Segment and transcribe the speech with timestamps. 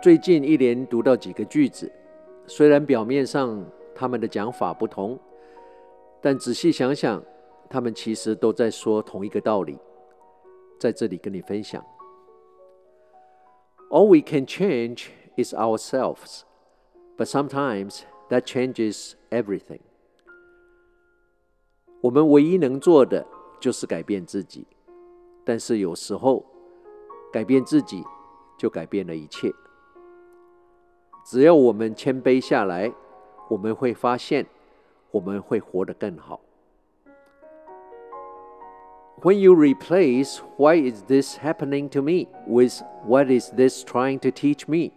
[0.00, 1.90] 最近一连读到几个句子，
[2.46, 3.64] 虽然表面上
[3.96, 5.18] 他们的讲法不同，
[6.20, 7.20] 但仔细想想，
[7.68, 9.76] 他们其实都在说同一个道理。
[10.78, 11.84] 在这里跟你分享
[13.90, 15.06] ：All we can change
[15.36, 16.42] is ourselves,
[17.16, 19.80] but sometimes that changes everything.
[22.02, 23.26] 我们唯一能做的
[23.58, 24.64] 就是改变自己，
[25.44, 26.46] 但是有时候
[27.32, 28.04] 改变自己
[28.56, 29.52] 就改变了一切。
[31.30, 32.90] 只要我们谦卑下来，
[33.50, 34.46] 我们会发现，
[35.10, 36.40] 我们会活得更好。
[39.20, 44.66] When you replace "Why is this happening to me?" with "What is this trying to teach
[44.66, 44.92] me?",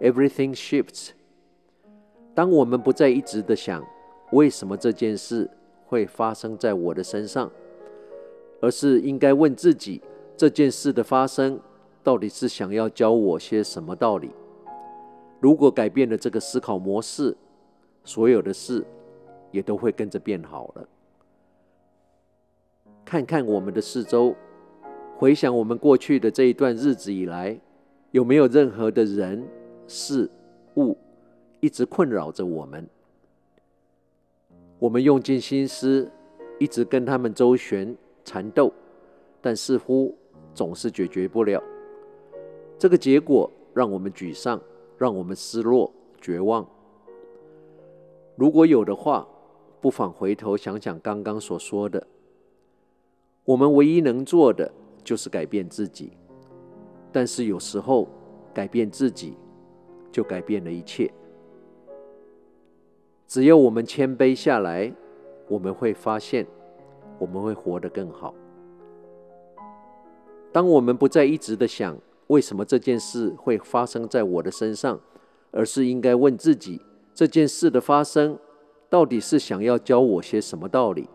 [0.00, 1.10] everything shifts.
[2.34, 3.86] 当我们不再一直的想
[4.32, 5.48] 为什么这件事
[5.86, 7.48] 会发生在我的身上，
[8.60, 10.02] 而是应该问自己
[10.36, 11.60] 这件事的发生
[12.02, 14.32] 到底是想要教我些什么道理。
[15.40, 17.36] 如果改变了这个思考模式，
[18.04, 18.84] 所有的事
[19.50, 20.88] 也都会跟着变好了。
[23.04, 24.34] 看看我们的四周，
[25.16, 27.58] 回想我们过去的这一段日子以来，
[28.10, 29.46] 有没有任何的人、
[29.86, 30.28] 事、
[30.76, 30.96] 物
[31.60, 32.86] 一直困扰着我们？
[34.78, 36.10] 我们用尽心思，
[36.58, 38.72] 一直跟他们周旋、缠斗，
[39.40, 40.16] 但似乎
[40.52, 41.62] 总是解决不了。
[42.78, 44.60] 这个结果让我们沮丧。
[44.98, 46.66] 让我们失落、绝望。
[48.34, 49.26] 如果有的话，
[49.80, 52.04] 不妨回头想想刚刚所说的。
[53.44, 54.70] 我们唯一能做的
[55.04, 56.12] 就是改变自己，
[57.12, 58.08] 但是有时候
[58.52, 59.34] 改变自己
[60.10, 61.10] 就改变了一切。
[63.26, 64.92] 只要我们谦卑下来，
[65.48, 66.44] 我们会发现，
[67.18, 68.34] 我们会活得更好。
[70.50, 71.96] 当我们不再一直的想。
[72.28, 75.00] 为什么这件事会发生在我的身上？
[75.50, 76.82] 而是应该问自己：
[77.14, 78.38] 这件事的发生，
[78.90, 81.08] 到底是想要教我些什么道理？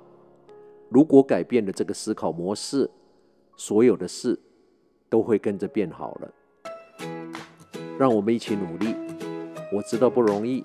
[0.89, 2.89] 如果改变了这个思考模式，
[3.55, 4.39] 所有的事
[5.07, 6.33] 都会跟着变好了。
[7.99, 8.95] 让我们一起努力。
[9.71, 10.63] 我知道不容易，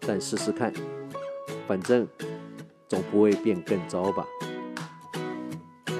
[0.00, 0.72] 但试试看，
[1.66, 2.08] 反正
[2.88, 4.26] 总不会变更糟吧。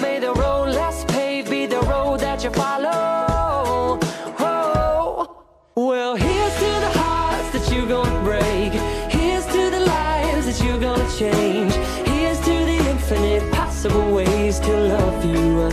[0.00, 3.98] May the road less paved be the road that you follow.
[4.38, 5.44] Oh,
[5.74, 8.72] well, here's to the hearts that you're gonna break.
[9.10, 11.74] Here's to the lives that you're gonna change.
[12.06, 15.70] Here's to the infinite possible ways to love you.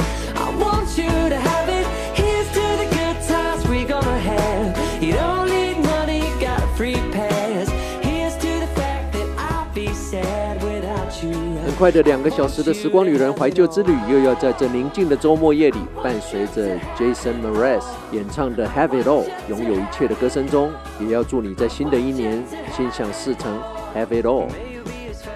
[11.77, 20.71] 快的两个小时的时光旅人怀旧之旅，又要在这宁静的周末夜里，伴随着 Jason Mraz 演唱的《Have It All》，拥有一切的歌声中，
[21.01, 22.41] 也要祝你在新的一年
[22.71, 23.59] 心想事成
[23.93, 24.47] ，Have It All。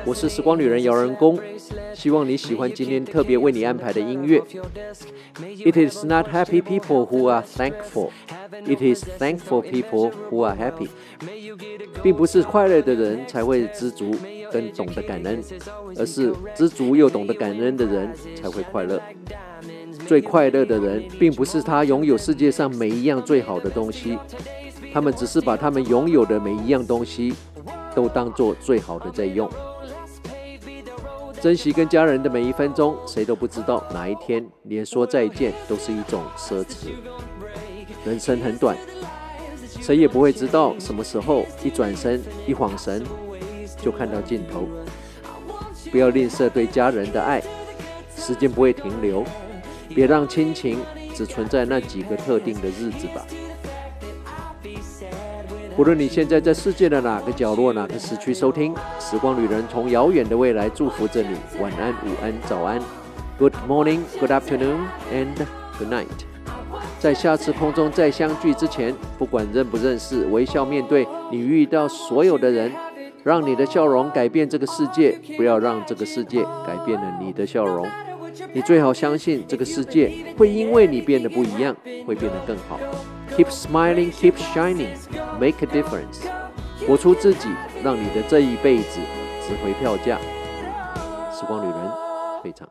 [0.05, 1.37] 我是时光旅人姚仁工，
[1.99, 4.41] 希望你喜欢今天特别为你安排的音乐。
[5.65, 8.11] It is not happy people who are thankful,
[8.65, 10.87] it is thankful people who are happy。
[12.01, 14.15] 并不是快乐的人才会知足
[14.49, 15.43] 跟懂得感恩，
[15.97, 19.01] 而是知足又懂得感恩的人才会快乐。
[20.07, 24.17] 最快乐的人，并不是他拥有世界上每一样最好的东西，
[24.93, 27.33] 他们只是把他们拥有的每一样东西
[27.93, 29.49] 都当做最好的在用。
[31.41, 36.89] 珍惜跟家人的每一分钟，谁都不知道哪一天连说再见都是一种奢侈。
[38.05, 38.77] 人生很短，
[39.79, 43.01] 谁也不会知道什么时候一转身一晃神
[43.81, 44.67] 就看到尽头。
[45.91, 47.41] 不要吝啬对家人的爱，
[48.17, 49.23] 时间不会停留，
[49.95, 50.77] 别让亲情
[51.15, 53.25] 只存在那几个特定的日子吧。
[55.79, 61.29] 无论你现在在世界的哪个角落、哪个时区收听，《时光旅人》从遥远的未来祝福着你。
[61.61, 62.81] 晚安、午安、早安
[63.37, 64.79] ，Good morning, Good afternoon,
[65.09, 65.37] and
[65.77, 66.03] Good night。
[66.99, 72.69] 在下次空中再相聚之前，不管认不认识，微笑面对你遇到所有的人，
[73.23, 77.87] 让你的笑容改变这个世界，不要让这个世界改变了你的笑容。
[78.51, 81.73] 你最好相信，这个世界会因为你变得不一样，
[82.05, 82.77] 会变得更好。
[83.35, 84.97] Keep smiling, keep shining,
[85.39, 86.19] make a difference。
[86.85, 87.47] 活出自己，
[87.83, 88.99] 让你的这一辈子
[89.47, 90.17] 值回票价。
[91.31, 91.91] 时光旅人
[92.41, 92.67] 退场。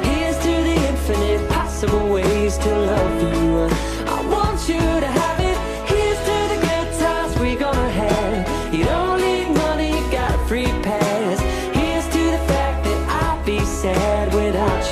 [0.00, 3.17] Here's to the infinite possible ways to love.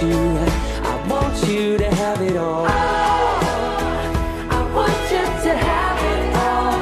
[0.02, 0.37] you,
[0.82, 2.66] I want you to have it all.
[2.66, 2.70] Oh,
[4.50, 6.76] I want you to have it all.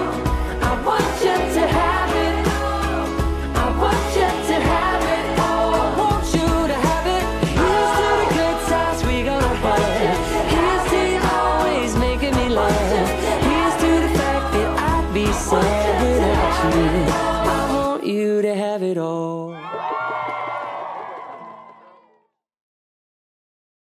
[0.62, 3.06] I want you to have it all.
[3.54, 5.74] I want you to have it all.
[5.74, 7.24] I want you to have it.
[7.60, 10.18] Here's to the good times we gonna have.
[10.54, 11.02] Here's to
[11.36, 13.08] always making me laugh.
[13.48, 15.93] Here's to the fact that I'd be sad.